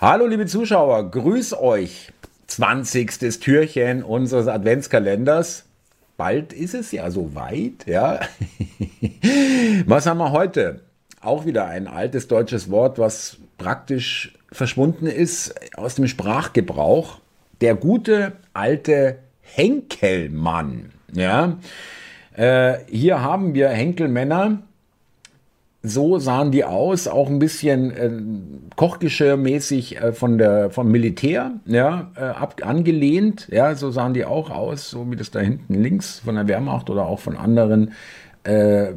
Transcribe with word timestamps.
Hallo 0.00 0.26
liebe 0.26 0.46
Zuschauer, 0.46 1.10
grüß 1.10 1.54
euch. 1.54 2.12
20. 2.46 3.40
Türchen 3.40 4.04
unseres 4.04 4.46
Adventskalenders. 4.46 5.64
Bald 6.16 6.52
ist 6.52 6.74
es 6.74 6.92
ja 6.92 7.10
soweit, 7.10 7.84
ja. 7.86 8.20
was 9.86 10.06
haben 10.06 10.18
wir 10.18 10.30
heute? 10.30 10.82
Auch 11.20 11.46
wieder 11.46 11.66
ein 11.66 11.88
altes 11.88 12.28
deutsches 12.28 12.70
Wort, 12.70 12.98
was 12.98 13.38
praktisch 13.58 14.34
verschwunden 14.50 15.06
ist 15.06 15.54
aus 15.76 15.96
dem 15.96 16.06
Sprachgebrauch. 16.08 17.18
Der 17.60 17.74
gute 17.74 18.32
alte 18.54 19.18
Henkelmann, 19.42 20.90
ja. 21.12 21.58
Äh, 22.34 22.78
hier 22.88 23.20
haben 23.20 23.54
wir 23.54 23.68
Henkelmänner, 23.68 24.62
so 25.82 26.18
sahen 26.18 26.50
die 26.50 26.64
aus, 26.64 27.08
auch 27.08 27.28
ein 27.28 27.38
bisschen 27.38 27.90
äh, 27.90 28.10
Kochgeschirrmäßig 28.76 30.00
äh, 30.00 30.12
von 30.12 30.38
der, 30.38 30.70
vom 30.70 30.90
Militär, 30.90 31.52
ja, 31.66 32.10
äh, 32.16 32.20
ab, 32.20 32.60
angelehnt, 32.64 33.48
ja, 33.50 33.74
so 33.74 33.90
sahen 33.90 34.14
die 34.14 34.24
auch 34.24 34.50
aus, 34.50 34.90
so 34.90 35.10
wie 35.10 35.16
das 35.16 35.30
da 35.30 35.40
hinten 35.40 35.74
links 35.74 36.20
von 36.20 36.34
der 36.34 36.48
Wehrmacht 36.48 36.90
oder 36.90 37.06
auch 37.06 37.18
von 37.18 37.36
anderen 37.36 37.92
äh, 38.44 38.92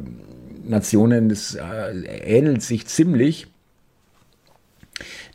Nationen, 0.64 1.28
das 1.28 1.54
äh, 1.54 2.04
ähnelt 2.24 2.62
sich 2.62 2.86
ziemlich. 2.86 3.51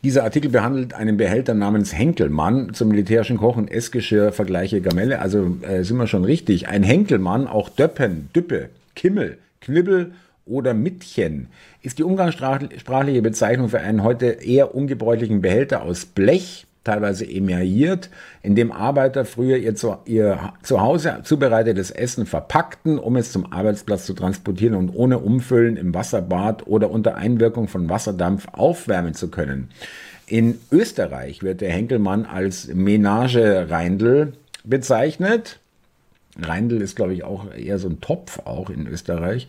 Dieser 0.04 0.24
Artikel 0.24 0.50
behandelt 0.50 0.94
einen 0.94 1.18
Behälter 1.18 1.54
namens 1.54 1.94
Henkelmann 1.94 2.74
zum 2.74 2.90
militärischen 2.90 3.38
Koch- 3.38 3.58
und 3.58 3.72
Essgeschirr, 3.72 4.32
Vergleiche 4.32 4.82
Gamelle, 4.82 5.20
also 5.20 5.58
äh, 5.62 5.84
sind 5.84 5.98
wir 5.98 6.08
schon 6.08 6.24
richtig. 6.24 6.68
Ein 6.68 6.84
Henkelmann, 6.84 7.48
auch 7.48 7.70
Döppen, 7.70 8.30
Düppe, 8.36 8.70
Kimmel, 8.96 9.38
Knibbel 9.62 10.14
oder 10.46 10.74
Mittchen 10.74 11.48
ist 11.82 12.00
die 12.00 12.04
umgangssprachliche 12.04 13.22
Bezeichnung 13.22 13.70
für 13.70 13.80
einen 13.80 14.04
heute 14.04 14.26
eher 14.28 14.76
ungebräuchlichen 14.76 15.42
Behälter 15.42 15.84
aus 15.84 16.06
Blech, 16.06 16.66
teilweise 16.88 17.30
emailliert, 17.30 18.10
in 18.42 18.56
dem 18.56 18.72
Arbeiter 18.72 19.26
früher 19.26 19.58
ihr, 19.58 19.76
zu, 19.76 19.98
ihr 20.06 20.54
zu 20.64 20.82
Hause 20.82 21.20
zubereitetes 21.24 21.92
Essen 21.92 22.26
verpackten, 22.26 22.98
um 22.98 23.16
es 23.18 23.32
zum 23.32 23.52
Arbeitsplatz 23.52 24.06
zu 24.06 24.14
transportieren 24.14 24.76
und 24.76 24.90
ohne 24.90 25.20
Umfüllen 25.20 25.78
im 25.78 25.94
Wasserbad 25.94 26.66
oder 26.66 26.90
unter 26.90 27.16
Einwirkung 27.16 27.68
von 27.68 27.90
Wasserdampf 27.90 28.48
aufwärmen 28.54 29.14
zu 29.14 29.30
können. 29.30 29.70
In 30.26 30.60
Österreich 30.72 31.44
wird 31.44 31.62
der 31.62 31.72
Henkelmann 31.72 32.26
als 32.26 32.68
Menage-Reindl 32.74 34.34
bezeichnet. 34.64 35.60
Reindl 36.44 36.82
ist, 36.82 36.96
glaube 36.96 37.14
ich, 37.14 37.24
auch 37.24 37.54
eher 37.54 37.80
so 37.80 37.90
ein 37.90 38.02
Topf 38.02 38.40
auch 38.46 38.70
in 38.70 38.88
Österreich. 38.88 39.48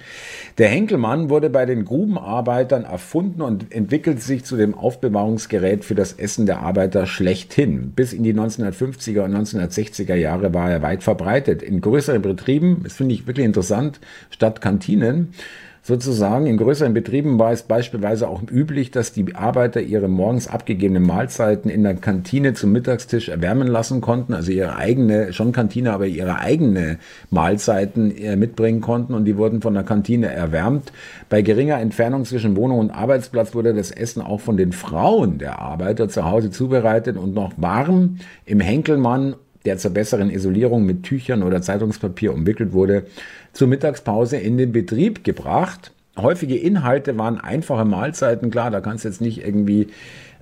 Der 0.58 0.68
Henkelmann 0.68 1.30
wurde 1.30 1.50
bei 1.50 1.66
den 1.66 1.84
Grubenarbeitern 1.84 2.84
erfunden 2.84 3.42
und 3.42 3.72
entwickelt 3.72 4.22
sich 4.22 4.44
zu 4.44 4.56
dem 4.56 4.74
Aufbewahrungsgerät 4.74 5.84
für 5.84 5.94
das 5.94 6.12
Essen 6.12 6.46
der 6.46 6.60
Arbeiter 6.60 7.06
schlechthin. 7.06 7.92
Bis 7.92 8.12
in 8.12 8.22
die 8.22 8.34
1950er 8.34 9.22
und 9.22 9.34
1960er 9.34 10.14
Jahre 10.14 10.54
war 10.54 10.70
er 10.70 10.82
weit 10.82 11.02
verbreitet. 11.02 11.62
In 11.62 11.80
größeren 11.80 12.22
Betrieben, 12.22 12.80
das 12.84 12.94
finde 12.94 13.14
ich 13.14 13.26
wirklich 13.26 13.46
interessant, 13.46 14.00
statt 14.30 14.60
Kantinen, 14.60 15.34
Sozusagen 15.82 16.46
in 16.46 16.56
größeren 16.56 16.92
Betrieben 16.92 17.38
war 17.38 17.52
es 17.52 17.62
beispielsweise 17.62 18.28
auch 18.28 18.42
üblich, 18.50 18.90
dass 18.90 19.12
die 19.12 19.34
Arbeiter 19.34 19.80
ihre 19.80 20.08
morgens 20.08 20.48
abgegebenen 20.48 21.04
Mahlzeiten 21.04 21.70
in 21.70 21.82
der 21.82 21.94
Kantine 21.94 22.54
zum 22.54 22.72
Mittagstisch 22.72 23.28
erwärmen 23.28 23.68
lassen 23.68 24.00
konnten, 24.00 24.34
also 24.34 24.52
ihre 24.52 24.76
eigene, 24.76 25.32
schon 25.32 25.52
Kantine, 25.52 25.92
aber 25.92 26.06
ihre 26.06 26.38
eigene 26.38 26.98
Mahlzeiten 27.30 28.16
äh, 28.16 28.36
mitbringen 28.36 28.80
konnten 28.80 29.14
und 29.14 29.24
die 29.24 29.36
wurden 29.36 29.62
von 29.62 29.74
der 29.74 29.84
Kantine 29.84 30.26
erwärmt. 30.26 30.92
Bei 31.28 31.42
geringer 31.42 31.80
Entfernung 31.80 32.24
zwischen 32.24 32.56
Wohnung 32.56 32.78
und 32.78 32.90
Arbeitsplatz 32.90 33.54
wurde 33.54 33.72
das 33.72 33.90
Essen 33.90 34.20
auch 34.20 34.40
von 34.40 34.56
den 34.56 34.72
Frauen 34.72 35.38
der 35.38 35.60
Arbeiter 35.60 36.08
zu 36.08 36.24
Hause 36.24 36.50
zubereitet 36.50 37.16
und 37.16 37.34
noch 37.34 37.52
warm 37.56 38.18
im 38.44 38.60
Henkelmann 38.60 39.36
der 39.68 39.76
zur 39.76 39.90
besseren 39.90 40.30
Isolierung 40.30 40.86
mit 40.86 41.02
Tüchern 41.02 41.42
oder 41.42 41.60
Zeitungspapier 41.60 42.32
umwickelt 42.32 42.72
wurde, 42.72 43.04
zur 43.52 43.68
Mittagspause 43.68 44.38
in 44.38 44.56
den 44.56 44.72
Betrieb 44.72 45.24
gebracht. 45.24 45.92
Häufige 46.16 46.56
Inhalte 46.56 47.18
waren 47.18 47.38
einfache 47.38 47.84
Mahlzeiten, 47.84 48.50
klar, 48.50 48.70
da 48.70 48.80
kannst 48.80 49.04
du 49.04 49.08
jetzt 49.10 49.20
nicht 49.20 49.44
irgendwie 49.46 49.88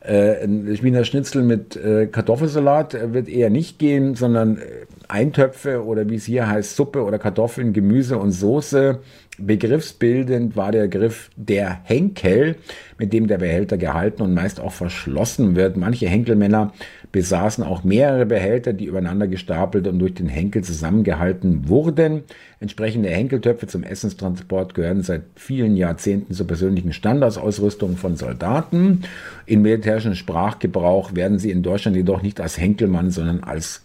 äh, 0.00 0.44
ein 0.44 0.80
Wiener 0.80 1.04
Schnitzel 1.04 1.42
mit 1.42 1.74
äh, 1.74 2.06
Kartoffelsalat 2.06 2.94
äh, 2.94 3.12
wird 3.12 3.28
eher 3.28 3.50
nicht 3.50 3.80
gehen, 3.80 4.14
sondern 4.14 4.58
äh, 4.58 4.85
Eintöpfe 5.08 5.84
oder 5.84 6.08
wie 6.08 6.16
es 6.16 6.24
hier 6.24 6.48
heißt, 6.48 6.76
Suppe 6.76 7.02
oder 7.04 7.18
Kartoffeln, 7.18 7.72
Gemüse 7.72 8.18
und 8.18 8.32
Soße. 8.32 9.00
Begriffsbildend 9.38 10.56
war 10.56 10.72
der 10.72 10.88
Griff 10.88 11.30
der 11.36 11.80
Henkel, 11.84 12.56
mit 12.98 13.12
dem 13.12 13.26
der 13.26 13.38
Behälter 13.38 13.76
gehalten 13.76 14.22
und 14.22 14.32
meist 14.32 14.60
auch 14.60 14.72
verschlossen 14.72 15.56
wird. 15.56 15.76
Manche 15.76 16.08
Henkelmänner 16.08 16.72
besaßen 17.12 17.62
auch 17.62 17.84
mehrere 17.84 18.24
Behälter, 18.24 18.72
die 18.72 18.86
übereinander 18.86 19.26
gestapelt 19.28 19.86
und 19.86 19.98
durch 19.98 20.14
den 20.14 20.28
Henkel 20.28 20.64
zusammengehalten 20.64 21.68
wurden. 21.68 22.24
Entsprechende 22.60 23.10
Henkeltöpfe 23.10 23.66
zum 23.66 23.82
Essenstransport 23.82 24.74
gehören 24.74 25.02
seit 25.02 25.22
vielen 25.34 25.76
Jahrzehnten 25.76 26.32
zur 26.32 26.46
persönlichen 26.46 26.94
Standardsausrüstung 26.94 27.96
von 27.96 28.16
Soldaten. 28.16 29.02
In 29.44 29.60
militärischen 29.60 30.16
Sprachgebrauch 30.16 31.14
werden 31.14 31.38
sie 31.38 31.50
in 31.50 31.62
Deutschland 31.62 31.96
jedoch 31.96 32.22
nicht 32.22 32.40
als 32.40 32.58
Henkelmann, 32.58 33.10
sondern 33.10 33.44
als 33.44 33.82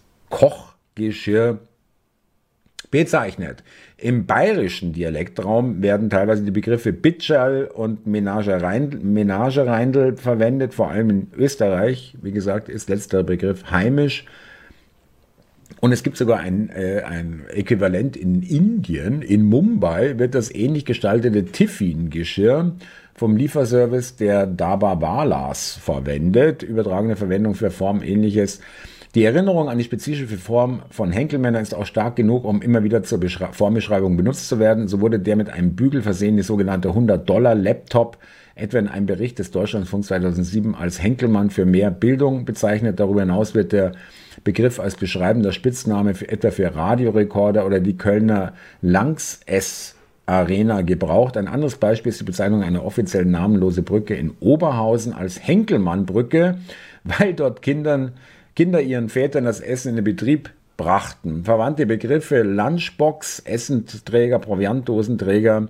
Kochgeschirr 0.95 1.59
bezeichnet. 2.89 3.63
Im 3.97 4.25
bayerischen 4.25 4.93
Dialektraum 4.93 5.81
werden 5.81 6.09
teilweise 6.09 6.43
die 6.43 6.51
Begriffe 6.51 6.91
Bitschal 6.91 7.65
und 7.65 8.05
Menagereindl 8.05 10.17
verwendet, 10.17 10.73
vor 10.73 10.89
allem 10.89 11.09
in 11.09 11.27
Österreich. 11.37 12.15
Wie 12.21 12.31
gesagt, 12.31 12.67
ist 12.67 12.89
letzter 12.89 13.23
Begriff 13.23 13.71
heimisch. 13.71 14.25
Und 15.79 15.93
es 15.93 16.03
gibt 16.03 16.17
sogar 16.17 16.39
ein, 16.39 16.69
äh, 16.69 17.03
ein 17.03 17.43
Äquivalent 17.49 18.17
in 18.17 18.43
Indien. 18.43 19.21
In 19.21 19.43
Mumbai 19.43 20.19
wird 20.19 20.35
das 20.35 20.53
ähnlich 20.53 20.85
gestaltete 20.85 21.45
Tiffin-Geschirr 21.45 22.73
vom 23.15 23.37
Lieferservice 23.37 24.17
der 24.17 24.47
Dabawalas 24.47 25.79
verwendet. 25.81 26.61
Übertragene 26.61 27.15
Verwendung 27.15 27.55
für 27.55 27.71
formähnliches 27.71 28.59
die 29.15 29.25
Erinnerung 29.25 29.67
an 29.67 29.77
die 29.77 29.83
spezifische 29.83 30.37
Form 30.37 30.83
von 30.89 31.11
Henkelmänner 31.11 31.59
ist 31.59 31.73
auch 31.73 31.85
stark 31.85 32.15
genug, 32.15 32.45
um 32.45 32.61
immer 32.61 32.83
wieder 32.83 33.03
zur 33.03 33.19
Beschrei 33.19 33.49
Formbeschreibung 33.51 34.15
benutzt 34.15 34.47
zu 34.47 34.59
werden. 34.59 34.87
So 34.87 35.01
wurde 35.01 35.19
der 35.19 35.35
mit 35.35 35.49
einem 35.49 35.75
Bügel 35.75 36.01
versehene 36.01 36.43
sogenannte 36.43 36.89
100-Dollar-Laptop 36.89 38.17
etwa 38.55 38.79
in 38.79 38.87
einem 38.87 39.05
Bericht 39.07 39.39
des 39.39 39.51
Deutschlandfunks 39.51 40.07
2007 40.07 40.75
als 40.75 41.01
Henkelmann 41.01 41.49
für 41.49 41.65
mehr 41.65 41.91
Bildung 41.91 42.45
bezeichnet. 42.45 42.99
Darüber 42.99 43.21
hinaus 43.21 43.53
wird 43.53 43.71
der 43.73 43.93
Begriff 44.43 44.79
als 44.79 44.95
beschreibender 44.95 45.51
Spitzname 45.51 46.13
für, 46.13 46.29
etwa 46.29 46.51
für 46.51 46.73
Radiorekorder 46.73 47.65
oder 47.65 47.79
die 47.79 47.97
Kölner 47.97 48.53
Langs-S 48.81 49.95
Arena 50.25 50.81
gebraucht. 50.81 51.35
Ein 51.35 51.47
anderes 51.47 51.75
Beispiel 51.75 52.11
ist 52.11 52.21
die 52.21 52.25
Bezeichnung 52.25 52.63
einer 52.63 52.85
offiziell 52.85 53.25
namenlose 53.25 53.81
Brücke 53.81 54.15
in 54.15 54.31
Oberhausen 54.39 55.13
als 55.13 55.45
Henkelmannbrücke, 55.45 56.59
weil 57.03 57.33
dort 57.33 57.61
Kindern 57.61 58.13
Kinder 58.61 58.79
ihren 58.79 59.09
Vätern 59.09 59.45
das 59.45 59.59
Essen 59.59 59.89
in 59.89 59.95
den 59.95 60.03
Betrieb 60.03 60.51
brachten. 60.77 61.45
Verwandte 61.45 61.87
Begriffe 61.87 62.43
Lunchbox, 62.43 63.39
Essenträger, 63.39 64.37
Proviantdosenträger, 64.37 65.67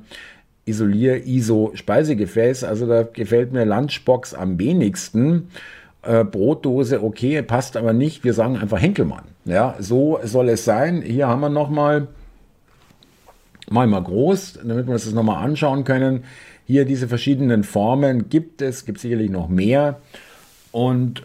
Isolier, 0.66 1.26
ISO, 1.26 1.72
Speisegefäß. 1.74 2.66
Also 2.66 2.88
da 2.88 3.04
gefällt 3.04 3.54
mir 3.54 3.64
Lunchbox 3.64 4.34
am 4.34 4.60
wenigsten. 4.60 5.48
Äh, 6.02 6.26
Brotdose, 6.26 7.02
okay, 7.02 7.42
passt 7.44 7.78
aber 7.78 7.94
nicht. 7.94 8.26
Wir 8.26 8.34
sagen 8.34 8.58
einfach 8.58 8.82
Henkelmann. 8.82 9.24
Ja, 9.46 9.76
so 9.80 10.20
soll 10.26 10.50
es 10.50 10.66
sein. 10.66 11.02
Hier 11.02 11.30
haben 11.30 11.40
wir 11.40 11.48
nochmal, 11.48 12.10
mal 13.70 13.88
mal 13.88 14.04
groß, 14.04 14.60
damit 14.66 14.88
wir 14.88 14.94
uns 14.96 15.06
das 15.06 15.14
nochmal 15.14 15.42
anschauen 15.42 15.86
können. 15.86 16.26
Hier 16.68 16.84
diese 16.84 17.08
verschiedenen 17.08 17.64
Formen 17.64 18.28
gibt 18.28 18.62
es, 18.62 18.84
gibt 18.84 19.00
sicherlich 19.00 19.30
noch 19.30 19.48
mehr. 19.48 20.02
Und 20.74 21.24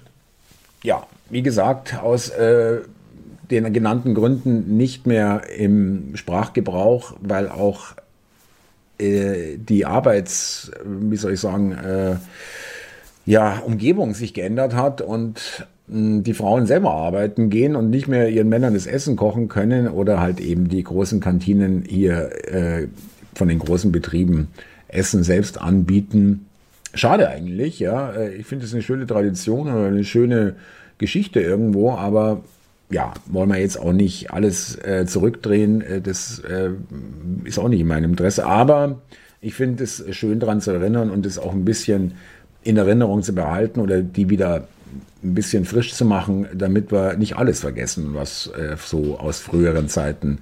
ja, 0.85 1.09
wie 1.31 1.43
gesagt, 1.43 1.99
aus 2.03 2.31
äh, 2.31 2.79
den 3.51 3.73
genannten 3.73 4.15
Gründen 4.15 4.77
nicht 4.77 5.07
mehr 5.07 5.43
im 5.57 6.17
Sprachgebrauch, 6.17 7.15
weil 7.21 7.49
auch 7.49 7.95
äh, 8.99 9.57
die 9.57 9.87
Arbeits, 9.87 10.71
wie 10.85 11.17
soll 11.17 11.35
ich 11.35 11.41
sagen, 11.41 11.73
äh, 11.73 12.17
ja, 13.25 13.59
Umgebung 13.59 14.15
sich 14.15 14.35
geändert 14.35 14.75
hat 14.75 15.01
und 15.01 15.67
mh, 15.89 16.23
die 16.23 16.35
Frauen 16.35 16.67
selber 16.67 16.93
arbeiten 16.93 17.51
gehen 17.51 17.77
und 17.77 17.91
nicht 17.91 18.09
mehr 18.09 18.29
ihren 18.29 18.49
Männern 18.49 18.75
das 18.75 18.87
Essen 18.87 19.17
kochen 19.17 19.49
können 19.49 19.89
oder 19.89 20.21
halt 20.21 20.41
eben 20.41 20.69
die 20.69 20.83
großen 20.83 21.21
Kantinen 21.21 21.85
hier 21.87 22.31
äh, 22.53 22.89
von 23.35 23.49
den 23.49 23.59
großen 23.59 23.93
Betrieben 23.93 24.49
Essen 24.89 25.25
selbst 25.25 25.61
anbieten 25.61 26.47
schade 26.97 27.29
eigentlich, 27.29 27.79
ja. 27.79 28.13
Äh, 28.13 28.35
ich 28.35 28.47
finde 28.47 28.65
es 28.65 28.73
eine 28.73 28.83
schöne 28.83 29.07
Tradition 29.07 29.73
oder 29.73 29.87
eine 29.87 30.05
schöne 30.05 30.57
Geschichte 30.99 31.41
irgendwo, 31.41 31.93
aber 31.93 32.43
ja, 32.91 33.15
wollen 33.27 33.49
wir 33.49 33.59
jetzt 33.59 33.79
auch 33.79 33.93
nicht 33.93 34.33
alles 34.33 34.77
äh, 34.85 35.07
zurückdrehen. 35.07 35.81
Äh, 35.81 36.01
das 36.01 36.39
äh, 36.41 36.71
ist 37.45 37.59
auch 37.59 37.69
nicht 37.69 37.81
in 37.81 37.89
meinem 37.89 38.13
Interesse. 38.13 38.47
Aber 38.47 39.01
ich 39.41 39.55
finde 39.55 39.85
es 39.85 40.05
schön 40.11 40.41
daran 40.41 40.61
zu 40.61 40.71
erinnern 40.71 41.11
und 41.11 41.27
es 41.27 41.39
auch 41.39 41.53
ein 41.53 41.65
bisschen 41.65 42.15
in 42.63 42.77
Erinnerung 42.77 43.23
zu 43.23 43.35
behalten 43.35 43.81
oder 43.81 44.03
die 44.03 44.29
wieder 44.31 44.69
ein 45.23 45.35
bisschen 45.35 45.65
frisch 45.65 45.95
zu 45.95 46.05
machen, 46.05 46.47
damit 46.55 46.93
wir 46.93 47.17
nicht 47.17 47.37
alles 47.37 47.61
vergessen, 47.61 48.15
was 48.15 48.49
äh, 48.49 48.77
so 48.77 49.19
aus 49.19 49.41
früheren 49.41 49.89
Zeiten 49.89 50.39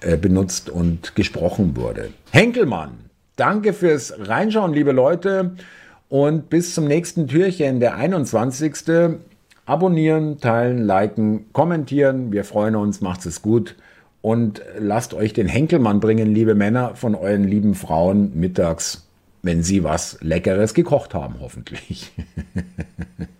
äh, 0.00 0.16
benutzt 0.16 0.70
und 0.70 1.14
gesprochen 1.16 1.76
wurde. 1.76 2.10
Henkelmann, 2.30 2.92
danke 3.36 3.72
fürs 3.72 4.14
Reinschauen, 4.18 4.72
liebe 4.72 4.92
Leute. 4.92 5.56
Und 6.08 6.50
bis 6.50 6.74
zum 6.74 6.86
nächsten 6.86 7.28
Türchen, 7.28 7.78
der 7.78 7.96
21. 7.96 8.74
Abonnieren, 9.70 10.40
teilen, 10.40 10.84
liken, 10.84 11.52
kommentieren. 11.52 12.32
Wir 12.32 12.42
freuen 12.42 12.74
uns, 12.74 13.00
macht 13.00 13.24
es 13.24 13.40
gut. 13.40 13.76
Und 14.20 14.60
lasst 14.76 15.14
euch 15.14 15.32
den 15.32 15.46
Henkelmann 15.46 16.00
bringen, 16.00 16.26
liebe 16.26 16.56
Männer, 16.56 16.96
von 16.96 17.14
euren 17.14 17.44
lieben 17.44 17.76
Frauen 17.76 18.32
mittags, 18.34 19.06
wenn 19.42 19.62
sie 19.62 19.84
was 19.84 20.18
Leckeres 20.22 20.74
gekocht 20.74 21.14
haben, 21.14 21.36
hoffentlich. 21.38 22.10